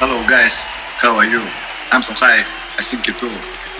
Hello 0.00 0.16
guys, 0.26 0.64
how 0.96 1.14
are 1.16 1.26
you? 1.26 1.42
I'm 1.92 2.00
so 2.02 2.14
high, 2.14 2.40
I 2.78 2.82
think 2.82 3.06
you 3.06 3.12
too. 3.12 3.28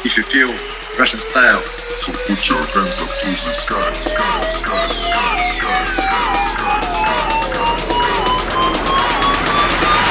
If 0.04 0.18
you 0.18 0.22
feel 0.22 0.52
Russian 0.98 1.18
style, 1.18 1.56
so 1.56 2.12
put 2.28 2.46
your 2.46 2.58
hands 2.60 3.00
up 3.00 3.08
to 3.08 3.24
the 3.24 3.56
sky, 3.56 3.80
sky, 3.94 4.40
sky, 4.52 4.88
sky, 5.00 5.38
sky, 5.48 5.86
sky, 6.52 6.84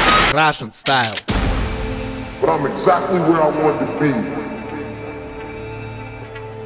sky, 0.02 0.32
Russian 0.34 0.72
style. 0.72 1.14
But 2.40 2.50
I'm 2.50 2.66
exactly 2.66 3.20
where 3.20 3.40
I 3.40 3.50
want 3.62 3.78
to 3.78 3.86
be. 4.02 4.10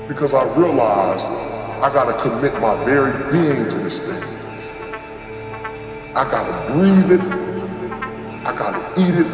Because 0.09 0.33
I 0.33 0.45
realized 0.57 1.29
I 1.85 1.91
gotta 1.93 2.15
commit 2.19 2.59
my 2.63 2.83
very 2.83 3.13
being 3.31 3.69
to 3.69 3.79
this 3.81 4.01
thing. 4.01 4.25
I 6.15 6.25
gotta 6.31 6.73
breathe 6.73 7.21
it. 7.21 7.44
I 8.47 8.53
gotta 8.55 9.01
eat 9.01 9.15
it. 9.15 9.27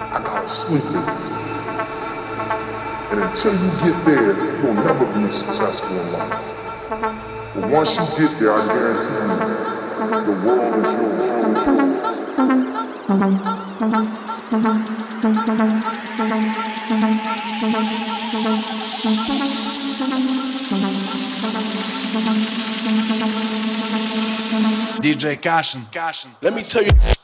I 0.00 0.20
gotta 0.24 0.48
sleep 0.48 0.82
it. 0.82 1.06
And 3.10 3.20
until 3.20 3.52
you 3.52 3.70
get 3.80 4.04
there, 4.06 4.32
you'll 4.62 4.74
never 4.74 5.04
be 5.12 5.30
successful 5.30 6.00
in 6.00 6.12
life. 6.12 6.54
But 7.54 7.70
once 7.70 7.96
you 7.98 8.04
get 8.16 8.38
there, 8.40 8.52
I 8.52 8.66
guarantee 8.66 9.12
you, 9.12 9.28
the 10.24 10.32
world 10.46 10.74
is 10.86 10.94
yours. 10.96 11.28
DJ 25.00 25.36
Caution, 25.42 25.86
Caution. 25.92 26.30
Let 26.40 26.54
me 26.54 26.62
tell 26.62 26.82
you. 26.82 27.17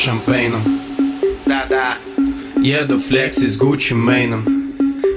Шампейном. 0.00 0.62
Да-да. 1.46 1.94
Еду 2.62 2.98
флекси 2.98 3.46
с 3.46 3.58
Гуччи 3.58 3.92
Мейном 3.92 4.44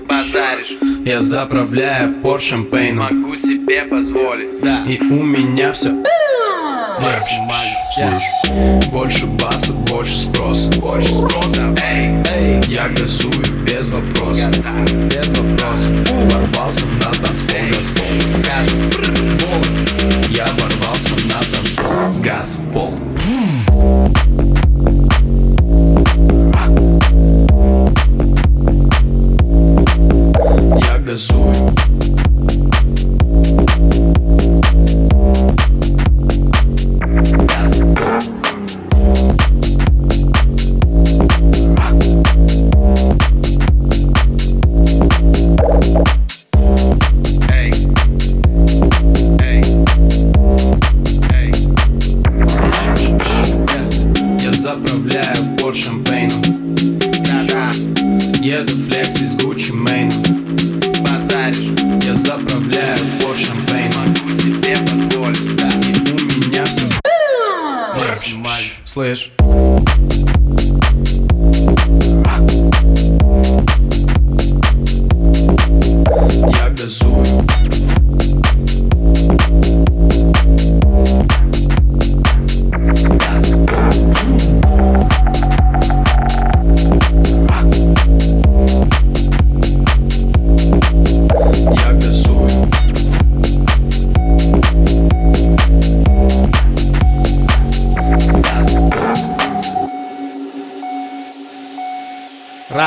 Базаришь. 0.08 0.78
Я 1.06 1.20
заправляю 1.20 2.14
пор 2.16 2.42
шампейном. 2.42 3.08
Могу 3.10 3.36
себе 3.36 3.84
позволить. 3.84 4.62
Да. 4.62 4.84
И 4.86 5.00
у 5.00 5.24
меня 5.24 5.72
все 5.72 5.94
Слышь. 7.96 8.86
Больше 8.92 9.26
баса, 9.28 9.72
больше 9.74 10.18
спроса. 10.18 10.72
Больше 10.80 11.14
спроса. 11.14 11.76
Эй, 11.84 12.16
эй. 12.34 12.62
Я 12.68 12.90
газую 12.90 13.32
без 13.66 13.90
вопросов. 13.90 14.50
Без 15.06 15.28
вопросов. 15.38 16.12
Ворвался 16.32 16.86
на 16.86 17.12
танцпол. 17.12 17.60
Газпол 17.70 18.44
Скажет 18.44 18.74
Я 20.30 20.46
ворвался 20.58 21.16
на 21.28 21.40
танцпол. 21.40 22.22
Газпол 22.22 22.93
Я 22.93 22.93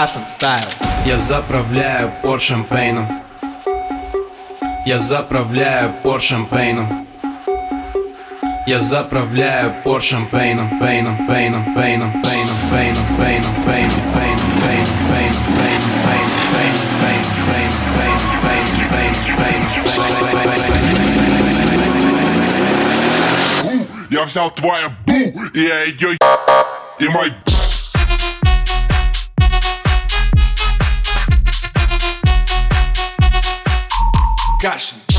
Russian 0.07 0.27
style. 0.29 0.71
Я 1.05 1.19
заправляю 1.19 2.13
пор 2.23 2.41
шампейном 2.41 3.09
Я 4.87 4.99
заправляю 5.01 5.93
пор 6.05 6.21
шампейном 6.23 7.09
Я 8.69 8.79
заправляю 8.79 9.75
пор 9.83 10.01
шампейном 10.01 10.79
Пейном, 10.79 11.27
пейном, 11.27 11.75
пейном, 11.75 12.23
пейном, 12.23 12.23
пейном, 12.23 12.57
пейном, 12.71 13.05
пейном, 13.19 13.55
пейном, 13.67 14.05
пейном, 14.23 14.51
пейном, 14.63 14.95
пейном, 14.95 15.75
пейном, 16.47 16.77
пейном, 16.77 17.07
Я 24.09 24.25
взял 24.25 24.51
твою 24.53 24.89
бу, 25.05 25.15
и 25.53 25.61
я 25.61 25.83
ее 25.83 26.17
и 27.01 27.09
мой 27.09 27.33
Gosh. 34.67 35.16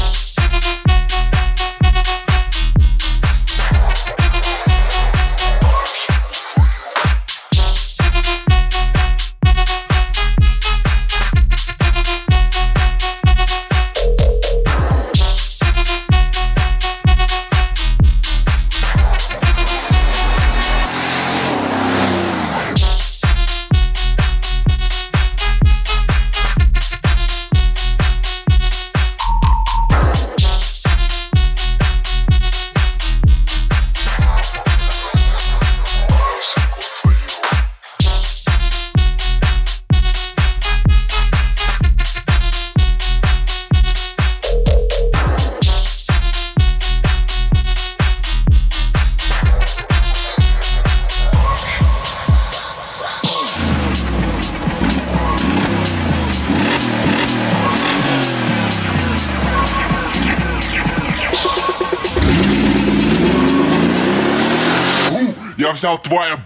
Взял 65.77 65.99
твое 65.99 66.37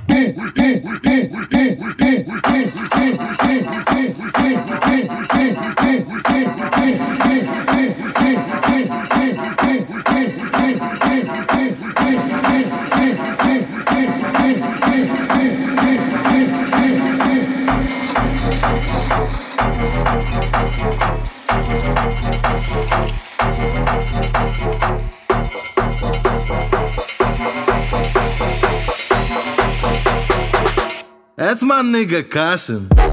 nigga 31.83 32.23
Caution. 32.29 33.10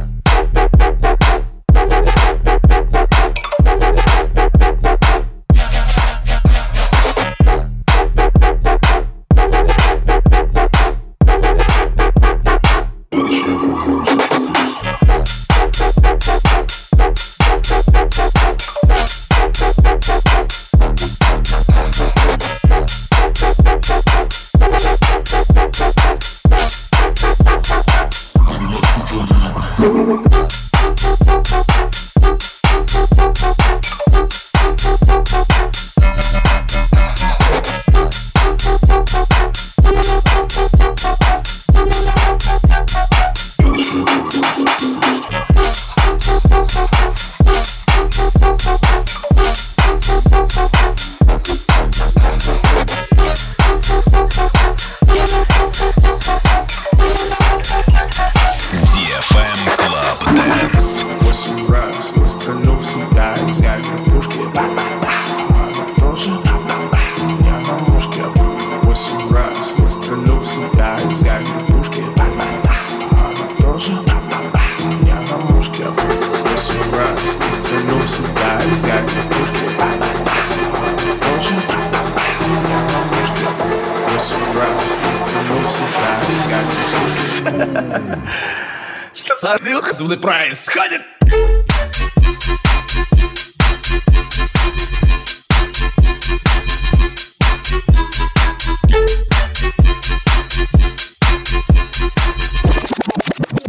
Что 89.15 89.37
за 89.37 89.59
дылка 89.59 89.95
со 89.95 90.03
мной 90.05 90.19
происходит? 90.19 91.03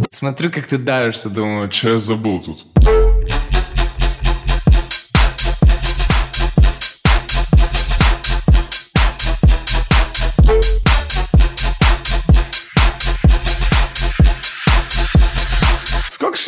Смотрю, 0.10 0.52
как 0.52 0.68
ты 0.68 0.78
давишься, 0.78 1.30
думаю, 1.30 1.68
Че 1.68 1.94
я 1.94 2.00
забыл 2.00 2.40
тут? 2.40 2.66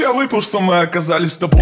все 0.02 0.12
выпуском 0.12 0.64
мы 0.64 0.80
оказались 0.80 1.34
с 1.34 1.38
тобой. 1.38 1.62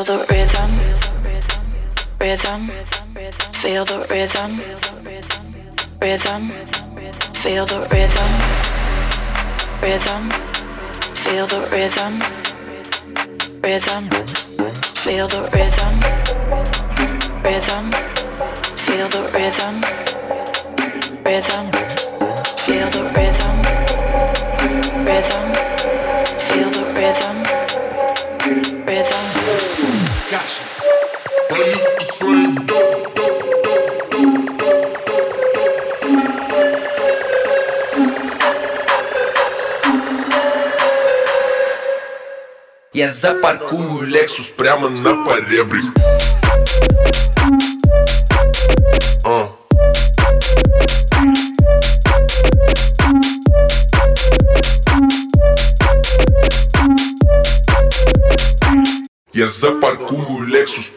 Feel 0.00 0.16
the 0.16 0.24
rhythm, 0.30 0.70
rhythm, 2.18 2.70
feel 3.52 3.84
the 3.84 3.98
rhythm, 4.08 4.50
rhythm, 6.00 6.50
feel 7.34 7.66
the 7.66 7.80
rhythm, 7.92 8.30
rhythm, 9.82 10.30
feel 11.12 11.46
the 11.46 11.60
rhythm, 11.70 12.18
rhythm, 13.60 14.08
feel 14.94 15.28
the 15.28 15.42
rhythm, 15.52 15.94
rhythm, 17.44 17.90
feel 18.80 19.08
the 19.08 19.22
rhythm, 19.34 19.74
rhythm, 21.26 21.70
feel 22.56 22.88
the 22.88 23.02
rhythm, 23.12 23.56
rhythm, 25.04 25.52
feel 26.38 26.70
the 26.70 26.84
rhythm, 26.96 27.36
rhythm. 28.86 29.19
Я 42.92 43.08
запаркую 43.08 44.06
Лексус 44.06 44.50
прямо 44.50 44.88
на 44.88 45.24
поребрик 45.24 45.84
Casa, 59.50 59.72
o 59.72 60.38
Lexus. 60.44 60.92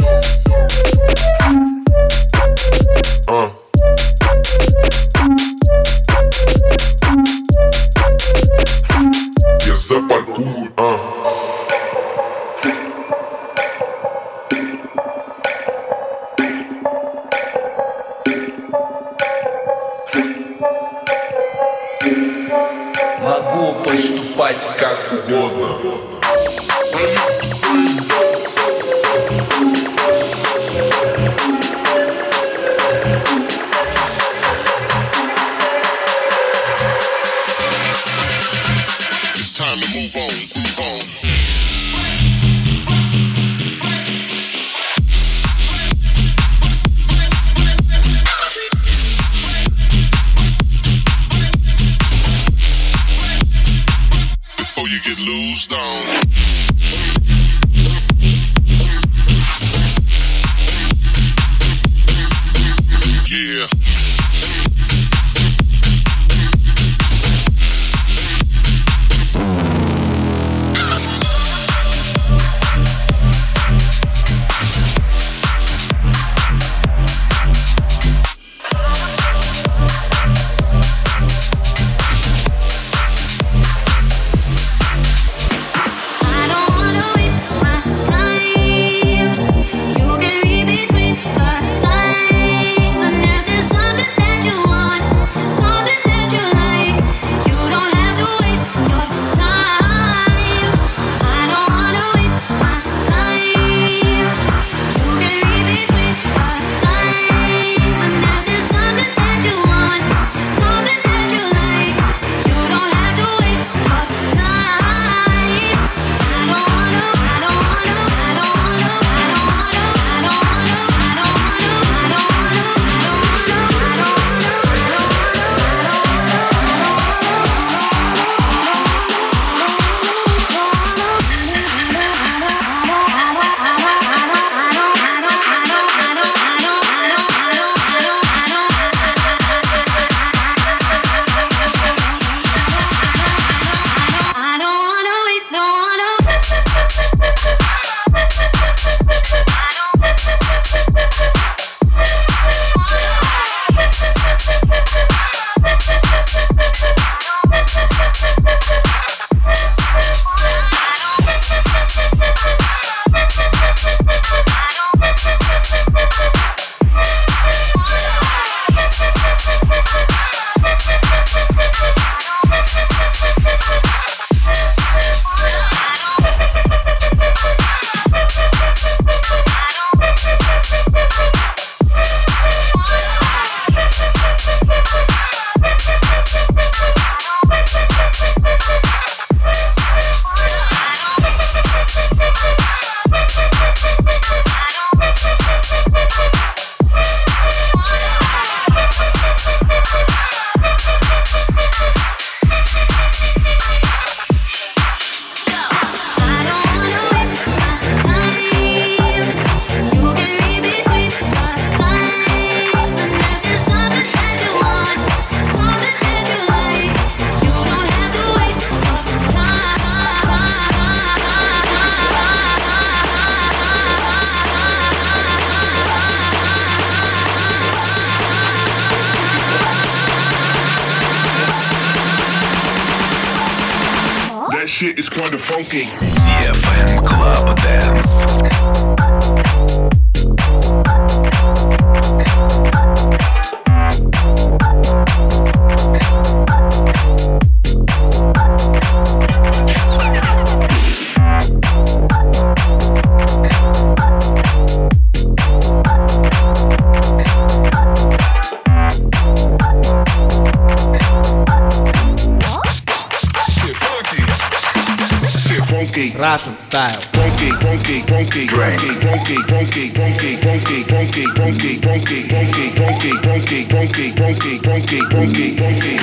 shoes 55.54 55.68
down. 55.68 56.33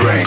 Drink. 0.00 0.26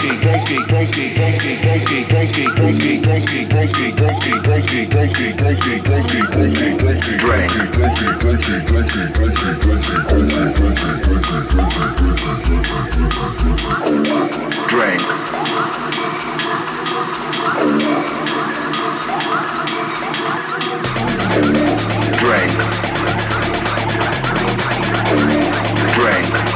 Drink. 25.94 26.53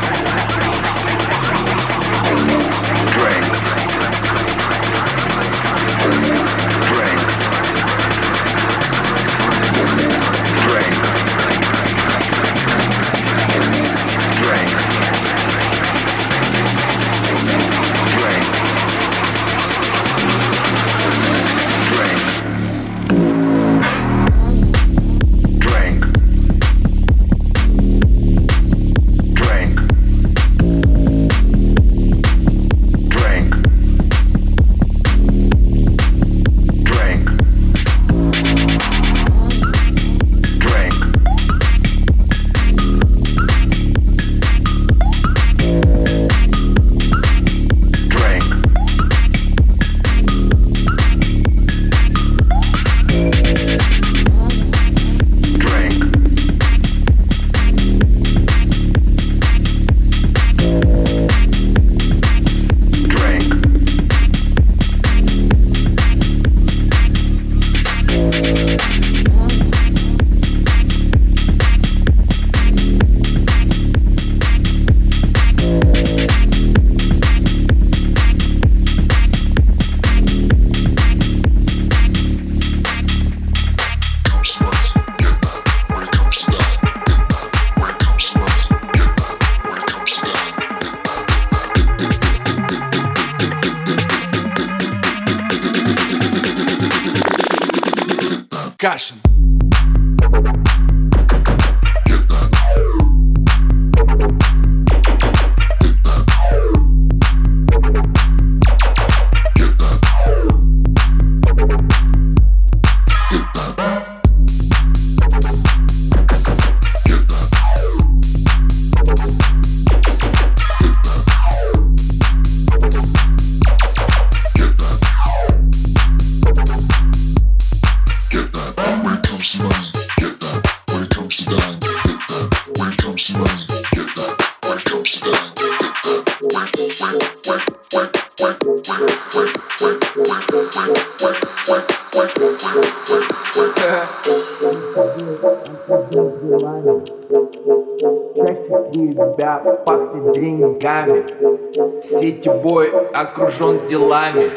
Сетевой 152.59 152.91
окружен 153.15 153.87
делами 153.89 154.51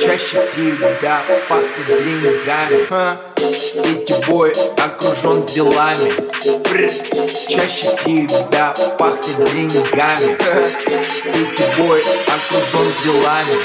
Чаще 0.00 0.42
тебя 0.56 1.20
пахнет 1.48 1.86
деньгами 1.86 2.86
а? 2.90 3.20
Сетевой 3.36 4.52
окружен 4.78 5.44
делами 5.46 6.14
Бр. 6.62 6.90
Чаще 7.48 7.88
тебя 8.04 8.74
пахнет 8.98 9.52
деньгами 9.52 10.38
Сетевой 11.14 12.02
окружен 12.26 12.92
делами 13.04 13.56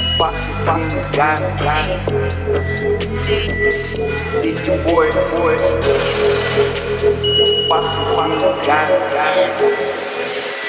fuck, 0.21 0.35
fuck, 0.67 1.13
got 1.13 1.41
it, 1.41 1.59
got 1.59 1.89
it. 1.89 2.31
See 3.25 4.51
you, 4.51 4.77
boy, 4.85 5.09
boy. 5.33 5.57
Fuck, 7.67 7.93
fuck, 7.95 8.65
got 8.67 8.89
it, 8.91 9.01
got 9.11 9.35
it. 9.35 9.57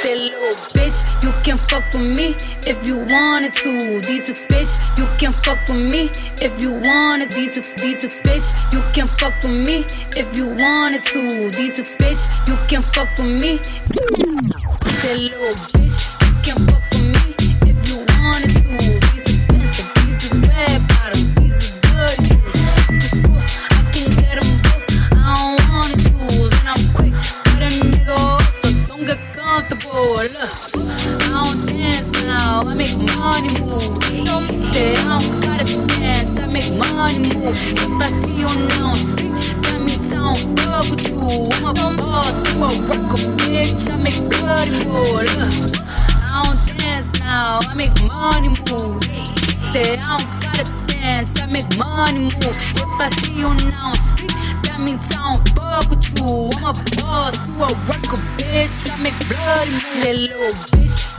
Say, 0.00 0.14
little 0.16 0.56
bitch, 0.72 0.98
you 1.22 1.32
can 1.44 1.58
fuck 1.58 1.84
with 1.92 2.16
me 2.16 2.34
if 2.66 2.86
you 2.88 2.96
wanted 3.10 3.52
to. 3.56 4.00
D6 4.00 4.46
bitch, 4.48 4.74
you 4.96 5.06
can 5.18 5.32
fuck 5.32 5.58
with 5.68 5.92
me 5.92 6.10
if 6.40 6.62
you 6.62 6.72
wanted. 6.72 7.28
D6 7.28 7.74
D6 7.76 8.22
bitch, 8.22 8.72
you 8.72 8.82
can 8.94 9.06
fuck 9.06 9.34
with 9.42 9.66
me 9.68 9.84
if 10.16 10.34
you 10.34 10.46
wanted 10.48 11.04
to. 11.04 11.50
D6 11.50 11.96
bitch, 11.98 12.48
you 12.48 12.56
can 12.68 12.80
fuck 12.80 13.10
with 13.18 13.42
me. 13.42 13.58
Say, 15.02 15.28
little 15.28 15.54
bitch. 15.76 16.11
Money 33.42 33.60
move. 33.60 34.72
Say 34.72 34.94
I 34.96 35.18
don't 35.18 35.40
gotta 35.40 35.86
dance, 35.86 36.38
I 36.38 36.46
make 36.46 36.72
money 36.74 37.18
move. 37.18 37.56
If 37.56 38.02
I 38.02 38.10
see 38.22 38.40
you 38.40 38.68
now 38.68 38.92
speak, 38.94 39.32
that 39.62 39.80
means 39.80 40.12
I 40.12 40.34
don't 40.34 40.58
fuck 40.58 40.90
with 40.90 41.08
you. 41.08 41.18
I'm 41.66 41.94
a 41.94 41.96
boss, 41.96 42.36
you 42.52 42.62
a 42.62 42.68
worker, 42.88 43.22
bitch. 43.42 43.90
I 43.90 43.96
make 43.96 44.18
bloody 44.30 44.70
move. 44.84 45.18
I 46.22 46.44
don't 46.44 46.78
dance 46.78 47.08
now, 47.20 47.60
I 47.68 47.74
make 47.74 47.94
money 48.08 48.48
move. 48.70 49.02
Say 49.72 49.96
I 49.98 50.18
don't 50.18 50.42
gotta 50.42 50.64
dance, 50.86 51.40
I 51.40 51.46
make 51.46 51.68
money 51.76 52.20
move. 52.20 52.56
If 52.78 53.00
I 53.00 53.10
see 53.22 53.34
you 53.34 53.50
now 53.70 53.92
speak, 53.92 54.30
that 54.64 54.78
means 54.80 55.02
I 55.10 55.34
don't 55.34 55.48
fuck 55.56 55.90
with 55.90 56.04
you. 56.18 56.50
I'm 56.56 56.64
a 56.64 56.72
boss, 56.96 57.48
you 57.48 57.54
a 57.54 57.68
worker, 57.88 58.20
bitch. 58.38 58.90
I 58.90 58.96
make 59.02 59.18
bloody 59.28 59.72
move. 59.72 59.92
Little 60.02 60.52
bitch, 60.78 61.11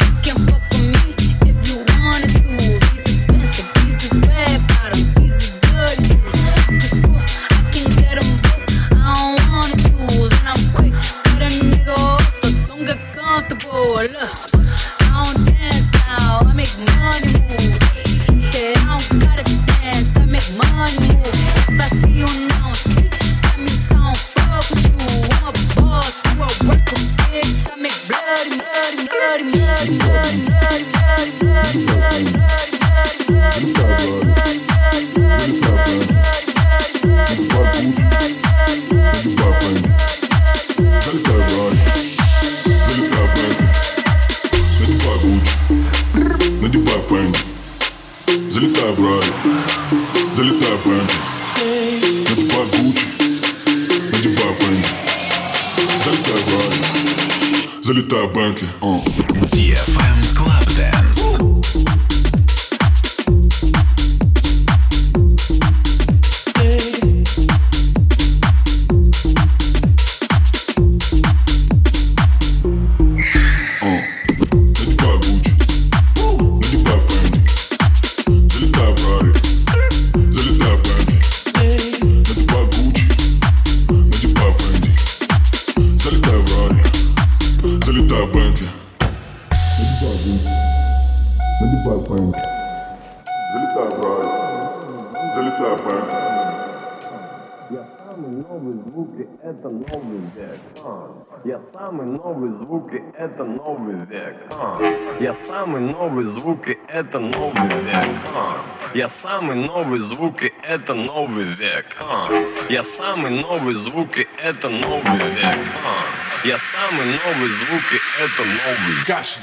Я 108.94 109.10
самый 109.10 109.56
новый 109.56 110.00
звук, 110.00 110.44
и 110.44 110.54
это 110.62 110.94
новый 110.94 111.46
век. 111.46 111.98
а. 112.02 112.30
Я 112.70 112.84
самый 112.84 113.32
новый 113.32 113.74
звук, 113.74 114.20
и 114.20 114.28
это 114.38 114.70
новый 114.70 115.32
век. 115.32 115.58
а. 115.84 116.48
Я 116.48 116.60
самый 116.60 117.06
новый 117.06 117.50
звук, 117.50 117.82
и 117.92 118.00
это 118.22 118.44
новый 118.44 119.06
Кашин. 119.08 119.42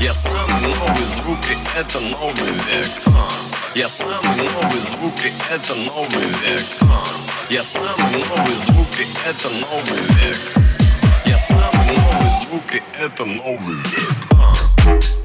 Я 0.00 0.12
самый 0.12 0.74
новый 0.74 1.04
звук, 1.06 1.38
и 1.50 1.78
это 1.78 2.00
новый 2.00 2.52
век 2.68 2.88
А. 3.06 3.28
Я 3.76 3.88
самый 3.88 4.48
новый 4.50 4.80
звук, 4.80 5.14
и 5.24 5.32
это 5.52 5.74
новый 5.76 6.26
век 6.42 6.66
А. 6.80 7.04
Я 7.50 7.62
самый 7.62 8.24
новый 8.28 8.56
звук, 8.56 8.88
и 8.98 9.06
это 9.24 9.50
новый 9.50 10.02
век 10.18 10.36
Я 11.26 11.38
самый 11.38 11.96
новый 11.96 12.30
звук, 12.42 12.74
и 12.74 12.82
это 12.98 13.24
новый 13.24 13.76
век 13.76 14.14
А. 14.32 15.23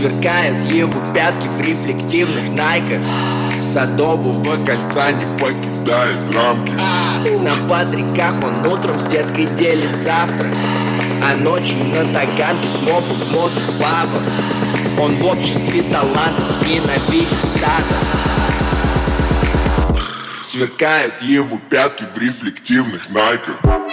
Сверкают 0.00 0.58
его 0.72 0.98
пятки 1.12 1.46
в 1.48 1.60
рефлективных 1.60 2.52
найках. 2.52 3.00
Садового 3.62 4.56
кольца 4.64 5.12
не 5.12 5.26
покидает 5.38 6.34
рамки. 6.34 6.72
На 7.42 7.54
патриках 7.68 8.34
он 8.42 8.72
утром 8.72 8.98
с 8.98 9.08
деткой 9.08 9.44
делит 9.58 9.98
завтрак 9.98 10.48
А 11.22 11.36
ночью 11.36 11.84
на 11.84 12.06
таганке 12.14 12.66
с 12.66 12.80
мопом 12.80 13.14
смотрит 13.22 13.62
папа 13.78 14.22
Он 14.98 15.12
в 15.12 15.26
обществе 15.26 15.82
талантов 15.82 16.66
ненавидит 16.66 17.28
стадо 17.44 17.94
Сверкают 20.42 21.20
его 21.20 21.60
пятки 21.68 22.06
в 22.14 22.16
рефлективных 22.16 23.10
найках 23.10 23.89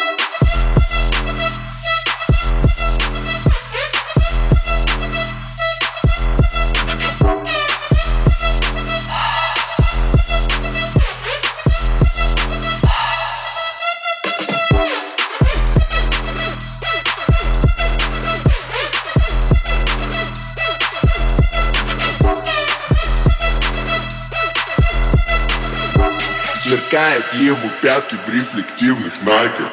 Сверкают 27.17 27.33
его 27.33 27.69
пятки 27.81 28.15
в 28.15 28.29
рефлективных 28.29 29.13
найках 29.23 29.71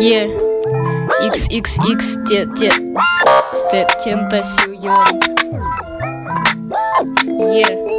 Е. 0.00 0.28
XXX 1.22 2.26
те 2.26 2.46
те 2.58 2.70
те 3.70 3.86
тентасион. 4.04 5.20
Е. 7.56 7.94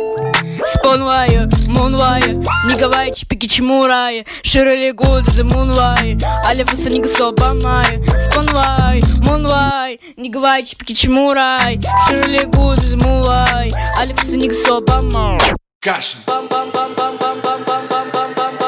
Спонвайер, 0.65 1.49
Мунвайер, 1.67 2.35
Нигавай, 2.67 3.13
Чипики, 3.13 3.24
Кичимурай, 3.45 4.25
Широли 4.41 4.89
Гуд, 4.89 5.25
The 5.25 5.43
Moonlight, 5.43 6.23
Алифа 6.47 6.75
Санига 6.75 7.07
Собамай, 7.07 7.85
Спанлай, 8.19 9.03
Мунлай, 9.21 9.99
Нигавай, 10.17 10.63
Чипи 10.63 10.83
Кичимурай, 10.83 11.79
Широли 12.07 12.45
Гуд, 12.45 12.79
The 12.79 12.97
Moonlight, 12.97 13.71
Алифа 14.01 14.25
Санига 14.25 14.55
Собамай. 14.55 15.39
Кашин. 15.79 16.21
Бам-бам-бам-бам-бам-бам-бам-бам-бам. 16.25 18.64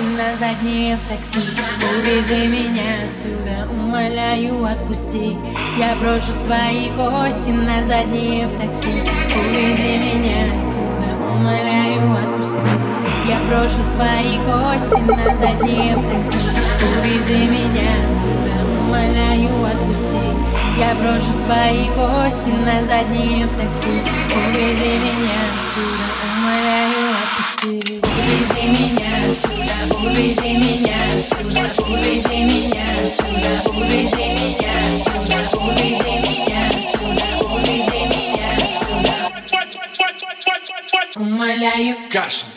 На 0.00 0.36
заднее 0.36 0.96
в 0.96 1.08
такси. 1.08 1.40
Увези 1.98 2.46
меня 2.48 3.08
отсюда, 3.08 3.68
умоляю, 3.70 4.64
отпусти. 4.64 5.36
Я 5.78 5.94
брошу 5.96 6.32
свои 6.32 6.90
кости 6.90 7.50
на 7.50 7.84
заднее 7.84 8.48
в 8.48 8.58
такси. 8.58 9.02
Увези 9.36 9.98
меня 9.98 10.58
отсюда, 10.58 11.08
умоляю, 11.32 12.12
отпусти. 12.12 12.66
Я 13.28 13.38
брошу 13.48 13.84
свои 13.84 14.38
кости 14.44 15.00
на 15.00 15.36
заднее 15.36 15.96
в 15.96 16.10
такси. 16.10 16.38
Увези 16.98 17.46
меня 17.46 17.92
отсюда, 18.10 18.54
умоляю, 18.80 19.64
отпусти. 19.64 20.18
Я 20.76 20.94
брошу 20.96 21.32
свои 21.32 21.86
кости 21.90 22.50
на 22.50 22.84
заднее 22.84 23.46
в 23.46 23.56
такси. 23.56 24.02
Увези 24.48 24.98
меня 24.98 25.38
отсюда, 25.60 26.06
умоляю, 26.26 27.14
отпусти. 27.22 28.00
Увези 28.02 28.68
меня 28.68 29.03
отсюда, 29.34 29.76
увези 29.96 30.52
меня 30.56 30.94
отсюда 31.18 31.64
Увези 31.82 32.38
меня 32.44 32.86
отсюда, 33.04 33.50
увези 33.70 34.26
меня 34.38 34.72
отсюда 34.94 35.38
Увези 35.58 36.14
меня 36.22 36.60
отсюда, 36.70 37.26
увези 37.44 38.00
меня 38.06 38.48
отсюда 38.56 39.14
Умоляю 41.16 41.96
Кашин. 42.10 42.48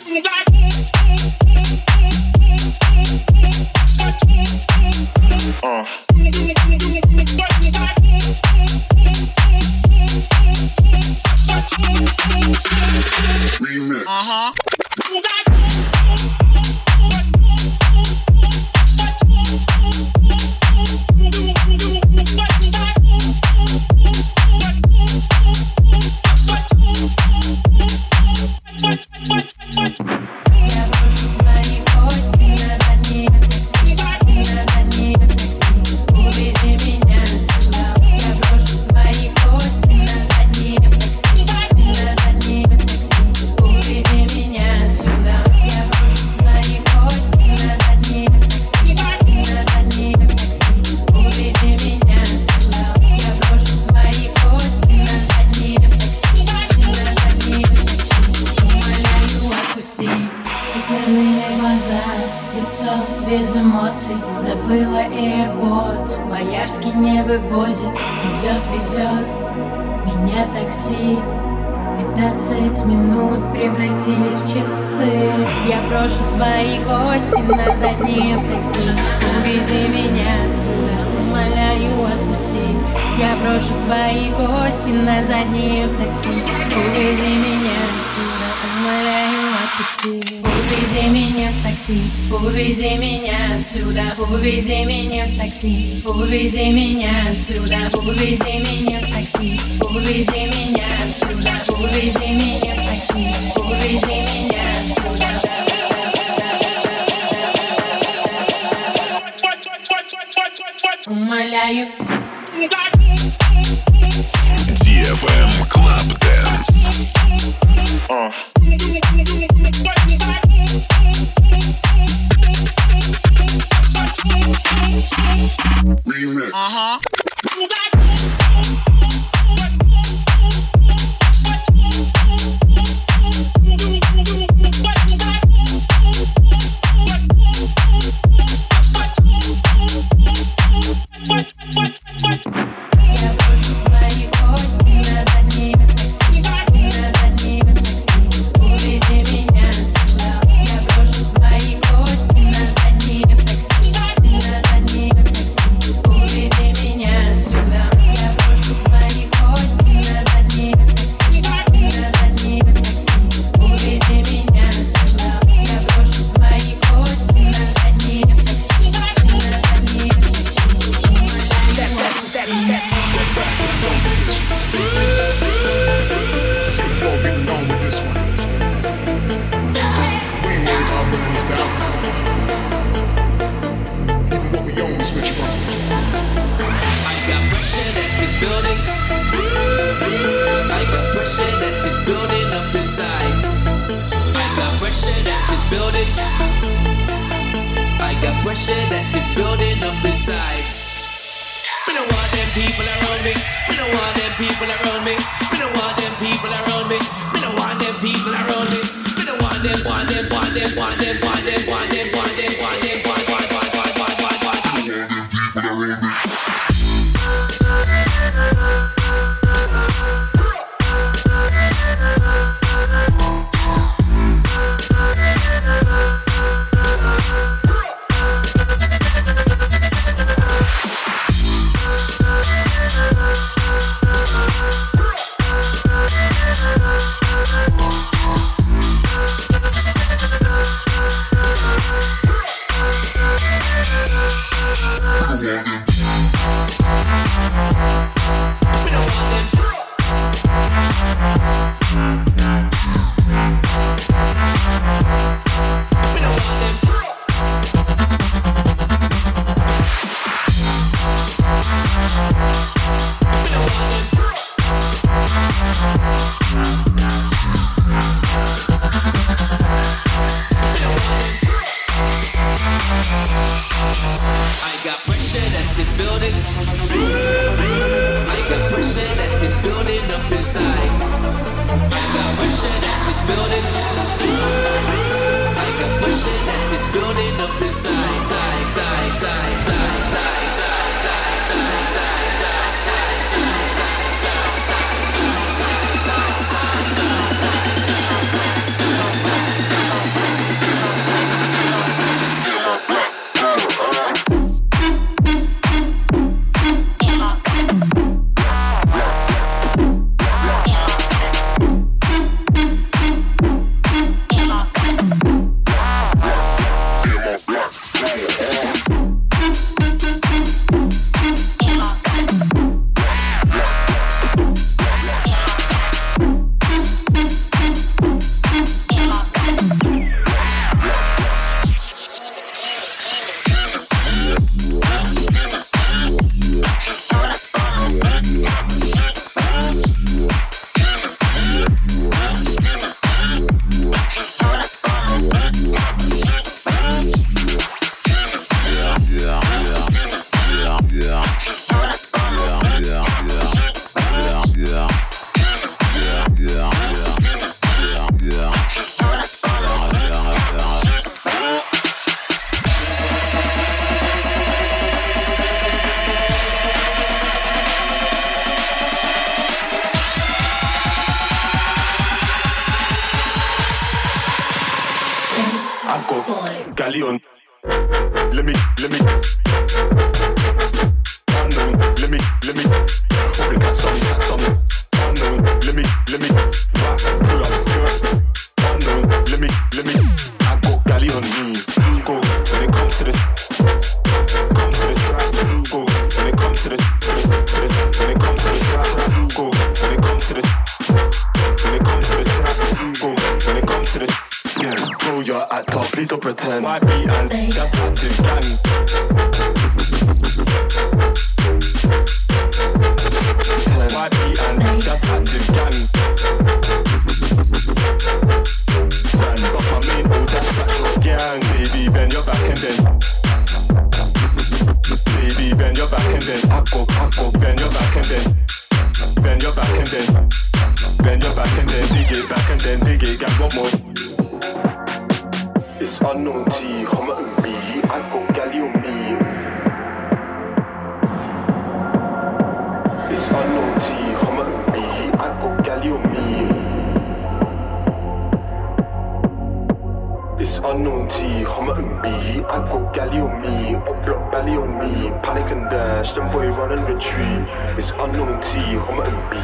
rally 454.38 454.56
on 454.56 454.78
me. 454.78 455.10
Panic 455.22 455.50
and 455.50 455.68
dash, 455.70 456.12
them 456.12 456.30
boy 456.30 456.48
run 456.48 456.72
and 456.72 456.82
retreat. 456.88 457.44
It's 457.76 457.90
unknown 457.90 458.40
T, 458.40 458.58
Homerton 458.84 459.18
B. 459.30 459.36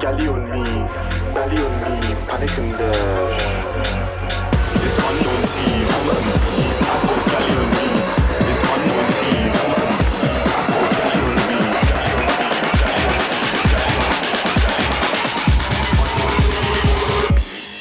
Galley 0.00 0.28
on 0.28 0.50
me, 0.50 0.64
belly 1.34 1.58
on 1.66 1.74
me, 1.84 1.96
panic 2.26 2.56
and 2.58 2.72
dash. 2.78 3.42
It's 4.84 4.98
unknown 5.08 5.42
T, 5.52 5.56
Homerton 5.92 6.36
B. 6.44 6.54
I 6.82 6.96
got 7.06 7.20
me. 7.76 7.86
It's 8.50 8.62
unknown 8.74 9.06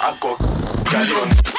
I 0.02 0.10
got 0.20 0.38
galley. 0.92 1.55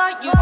for 0.00 0.24
you. 0.24 0.32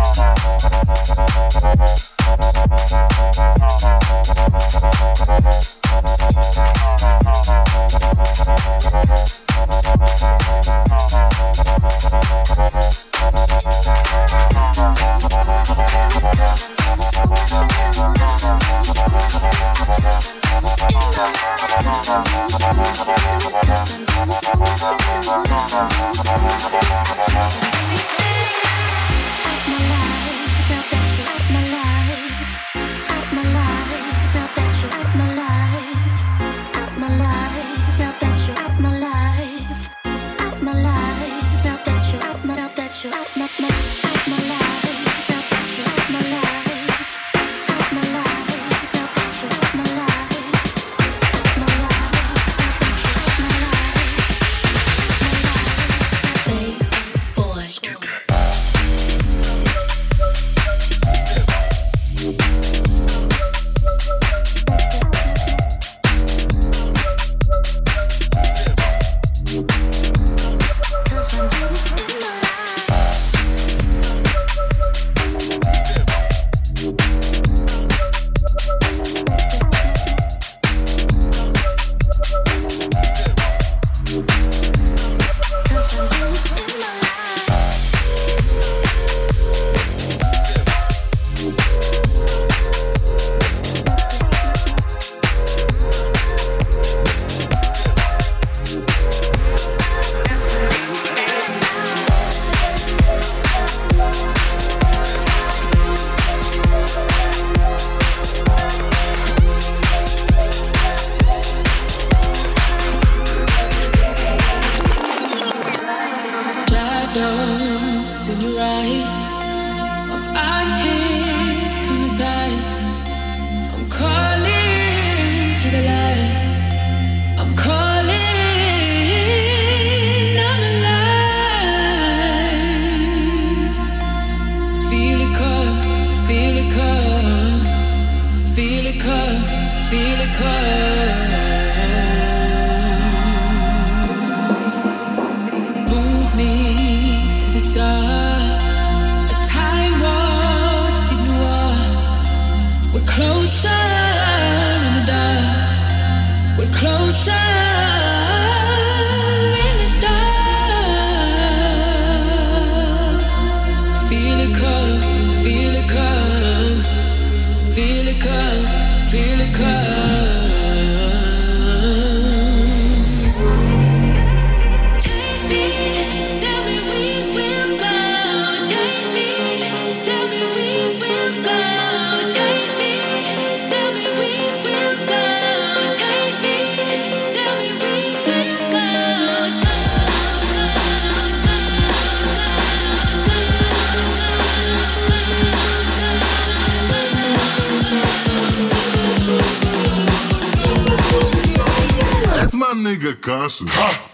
Nigga 203.47 204.08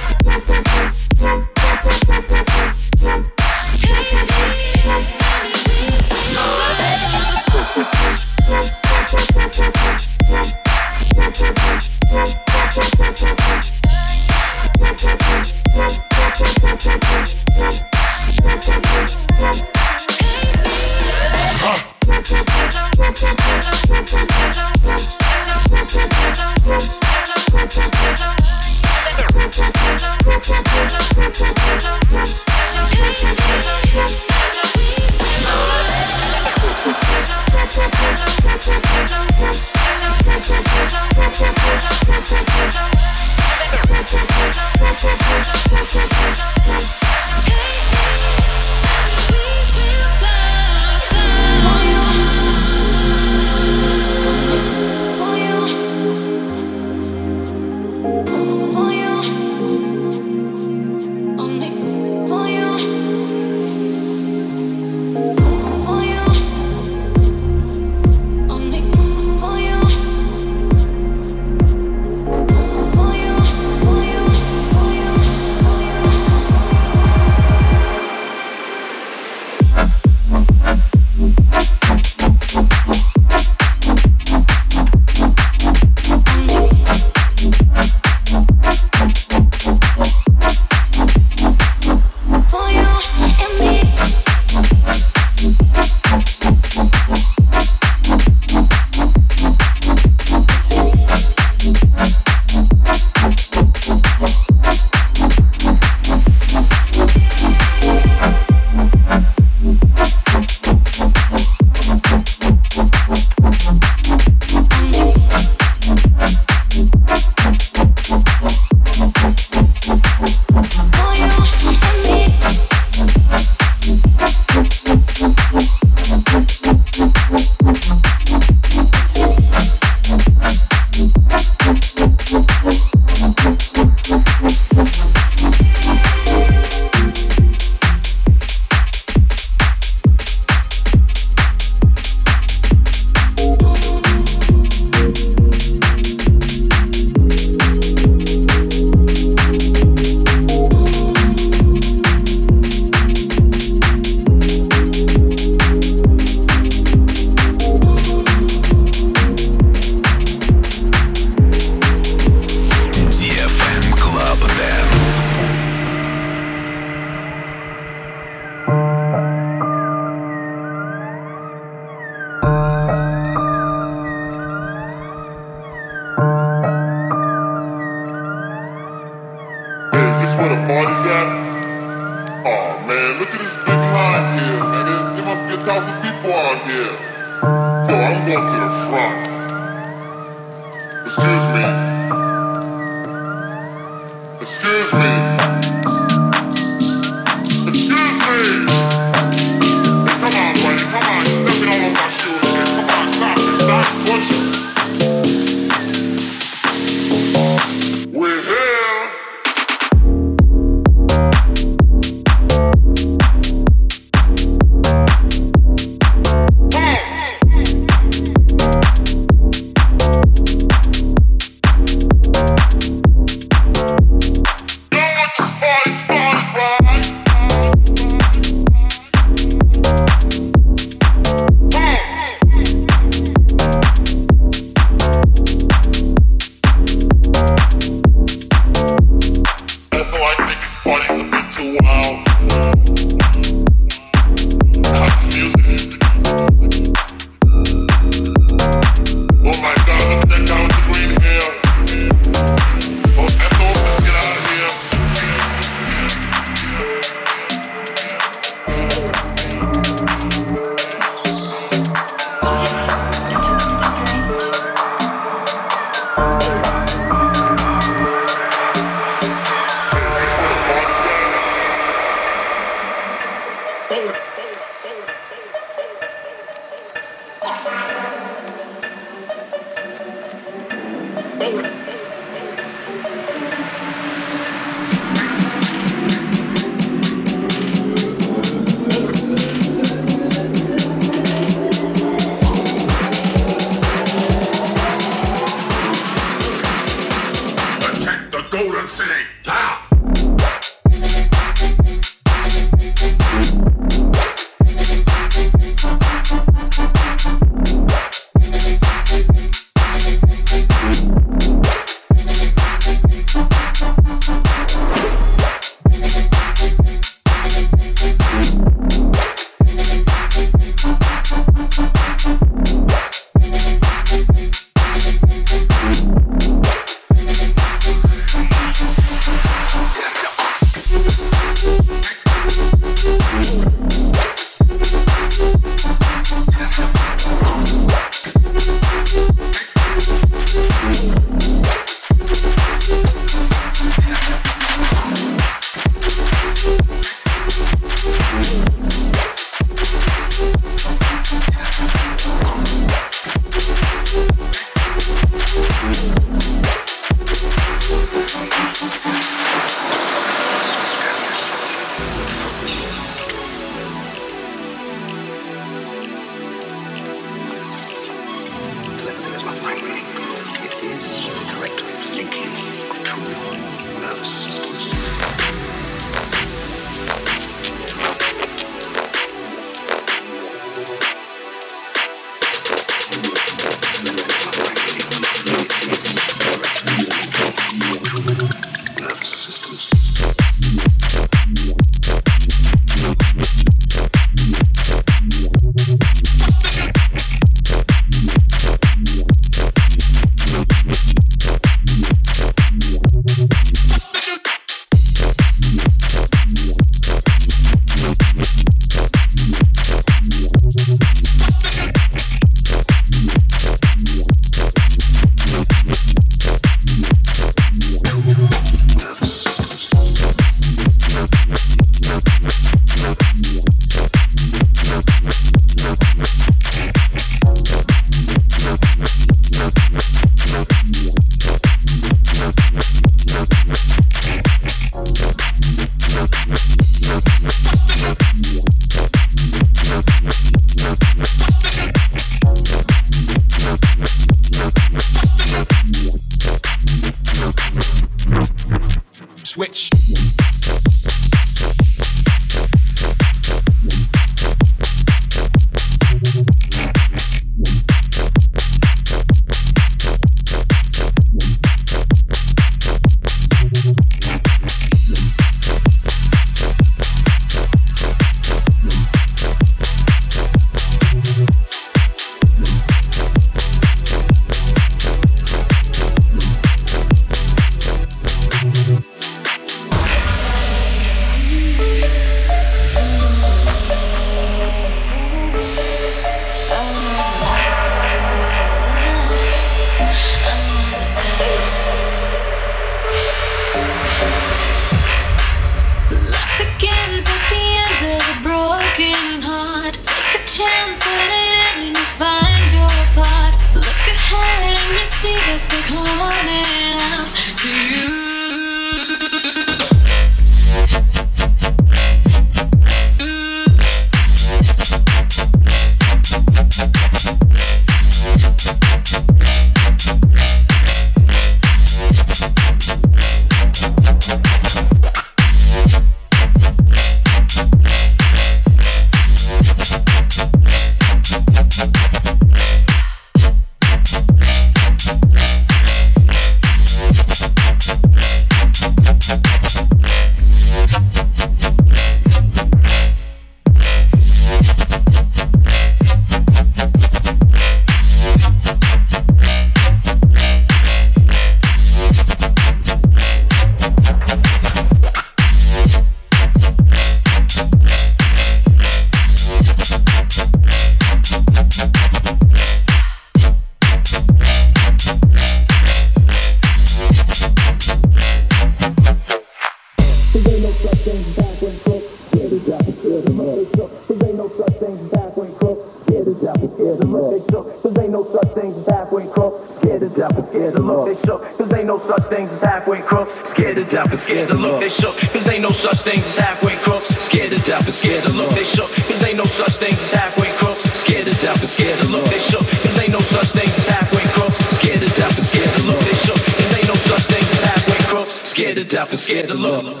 death, 577.04 578.52
scared 578.64 578.80
to 578.80 578.90
halfway 578.90 579.26
crook. 579.28 579.54
Scared 579.76 580.00
to 580.00 580.08
death, 580.08 580.36
look, 580.80 581.06
they 581.06 581.14
shook, 581.26 581.42
cause 581.58 581.72
ain't 581.72 581.86
no 581.86 581.98
such 581.98 582.24
thing 582.28 582.46
as 582.48 582.60
halfway 582.62 583.00
crook. 583.02 583.28
Scared 583.52 583.76
to 583.76 583.84
death, 583.84 584.22
scared 584.24 584.48
to 584.48 584.54
look, 584.54 584.80
they 584.80 584.88
shook, 584.88 585.14
cause 585.32 585.48
ain't 585.48 585.62
no 585.62 585.70
such 585.70 586.02
thing 586.02 586.18
as 586.20 586.36
halfway 586.36 586.76
crooks. 586.76 587.06
Scared 587.24 587.50
to 587.52 587.58
death, 587.64 587.92
scared 587.92 588.24
to 588.24 588.32
look, 588.32 588.50
they 588.50 588.64
shook, 588.64 588.90
cause 588.90 589.24
ain't 589.24 589.36
no 589.36 589.44
such 589.44 589.76
thing 589.76 589.92
as 589.92 590.12
halfway 590.12 590.50
crooks. 590.56 590.82
Scared 591.00 591.26
to 591.26 591.34
death, 591.40 591.64
scared 591.68 591.98
to 591.98 592.08
look, 592.08 592.24
they 592.26 592.38
shook, 592.38 592.64
cause 592.82 592.98
ain't 592.98 593.12
no 593.12 593.20
such 593.20 593.52
thing 593.52 593.68
as 593.68 593.86
halfway 593.86 594.24
crooks. 594.32 594.56
Scared 594.78 595.00
to 595.00 595.08
death, 595.14 595.38
scared 595.44 595.70
to 595.76 595.82
look, 595.84 596.00
they 596.00 596.14
shook, 596.14 596.40
ain't 596.76 596.88
no 596.88 596.94
such 596.94 597.24
thing 597.28 597.44
as 597.44 597.60
halfway 597.62 598.00
crooks. 598.08 598.40
Scared 598.48 598.76
to 598.76 598.84
death, 598.84 599.14
scared 599.18 599.48
to 599.48 599.54
look. 599.54 600.00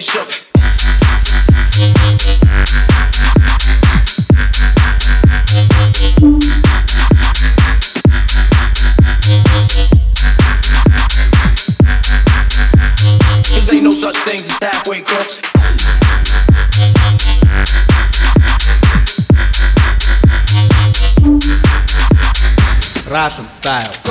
They 0.00 0.06
shook. 0.06 0.30
Cause 13.50 13.72
ain't 13.72 13.82
no 13.82 13.90
such 13.90 14.16
thing 14.18 14.36
as 14.36 14.58
halfway. 14.62 15.04
Russian 23.10 23.48
style. 23.48 24.09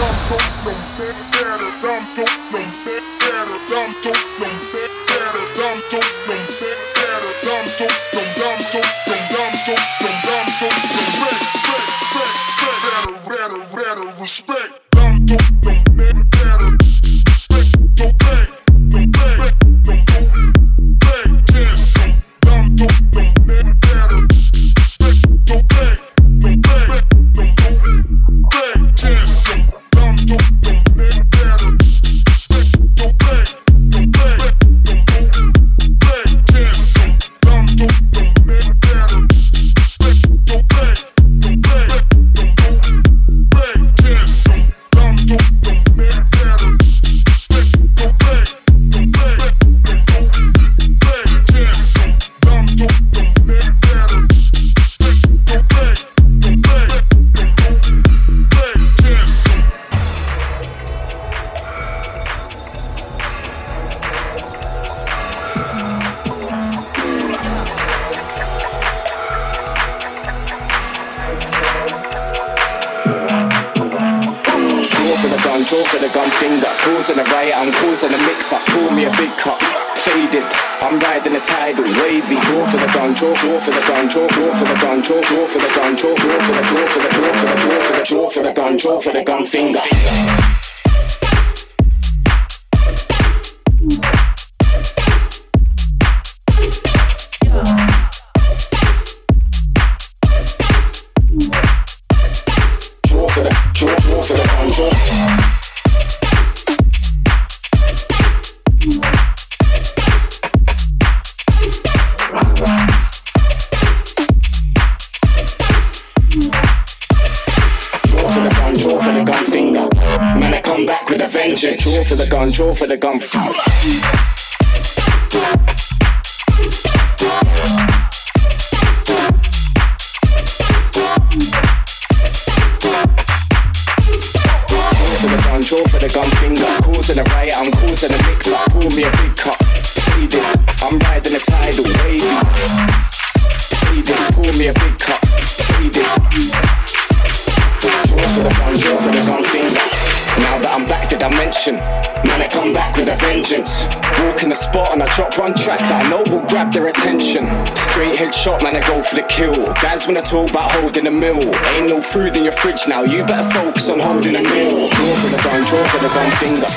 Fridge 162.61 162.87
now, 162.87 163.03
you 163.03 163.23
better 163.23 163.47
focus 163.49 163.89
on 163.89 163.99
holding 163.99 164.35
a 164.35 164.41
meal. 164.41 164.89
Draw 164.89 165.15
for 165.15 165.29
the 165.29 165.41
gun, 165.43 165.63
draw 165.63 165.83
for 165.87 165.99
the 165.99 166.09
gun 166.13 166.31
finger. 166.43 166.67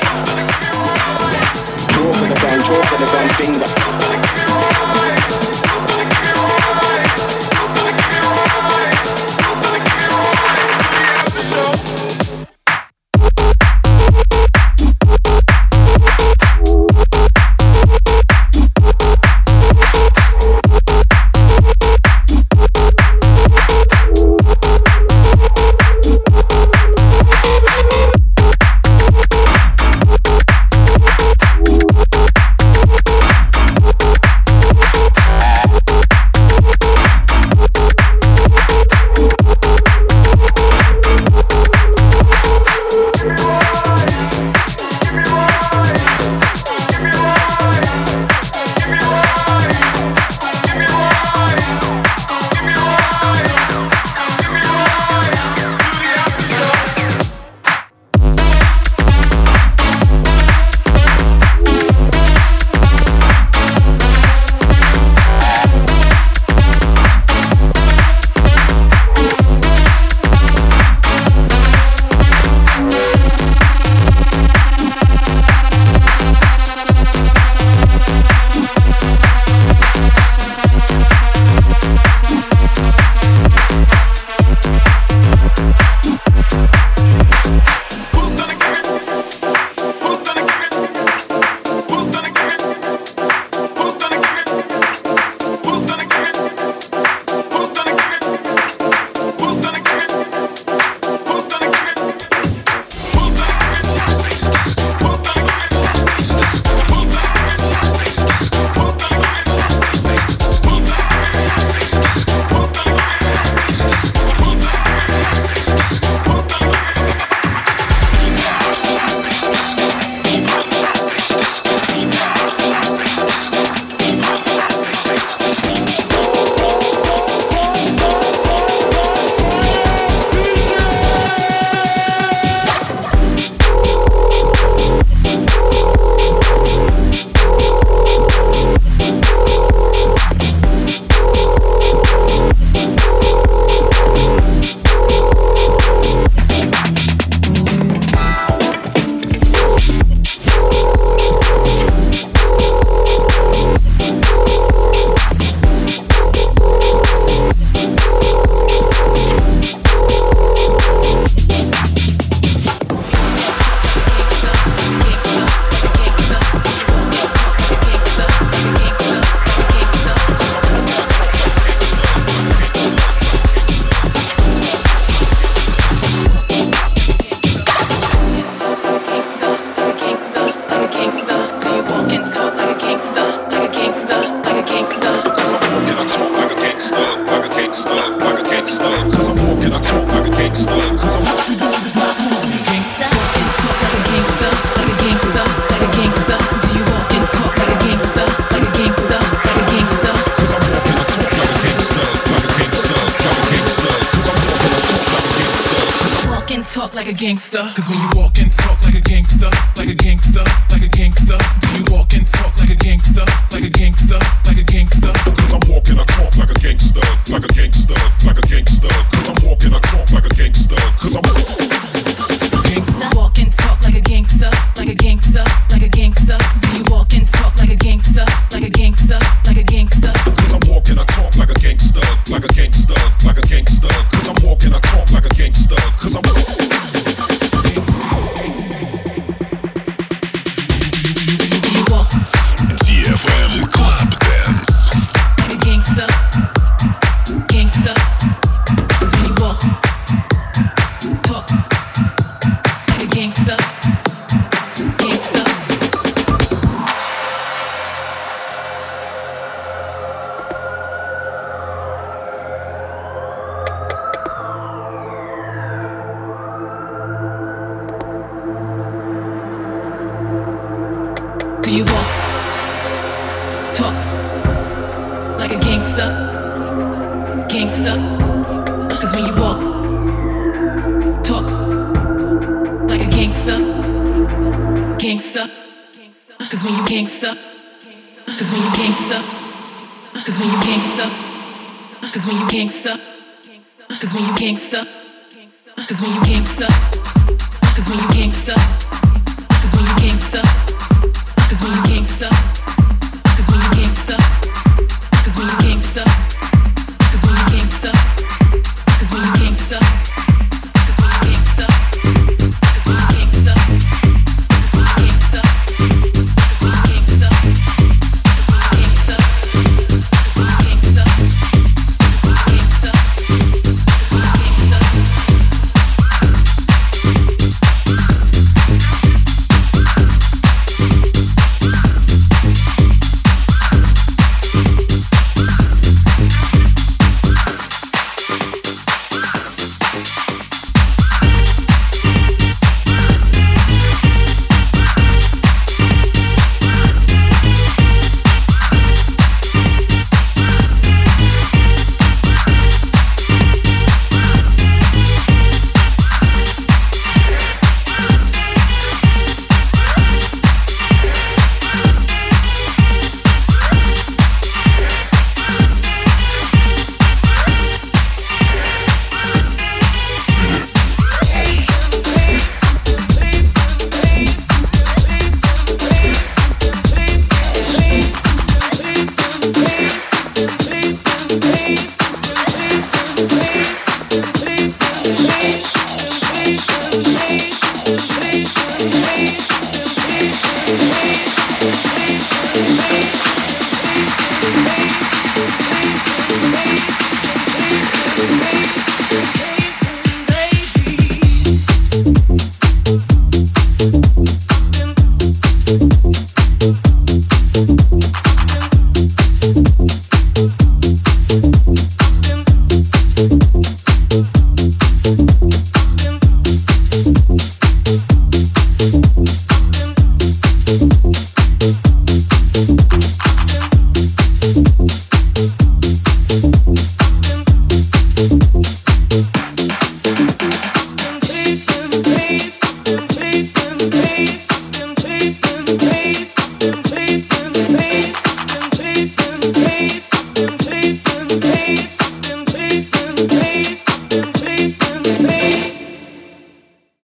Draw 1.92 2.12
for 2.12 2.26
the 2.28 2.38
gun, 2.46 2.58
draw 2.62 2.82
for 2.86 2.98
the 2.98 3.10
gun 3.10 3.28
finger. 3.40 3.91